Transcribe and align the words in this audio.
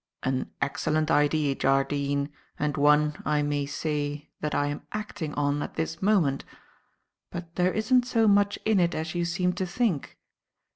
"An 0.23 0.49
excellent 0.63 1.11
idea, 1.11 1.53
Jardine, 1.53 2.31
and 2.57 2.75
one, 2.75 3.21
I 3.23 3.43
may 3.43 3.67
say, 3.67 4.31
that 4.39 4.55
I 4.55 4.65
am 4.65 4.81
acting 4.91 5.31
on 5.35 5.61
at 5.61 5.75
this 5.75 6.01
moment. 6.01 6.43
But 7.29 7.53
there 7.53 7.71
isn't 7.71 8.07
so 8.07 8.27
much 8.27 8.57
in 8.65 8.79
it 8.79 8.95
as 8.95 9.13
you 9.13 9.25
seem 9.25 9.53
to 9.53 9.65
think. 9.67 10.17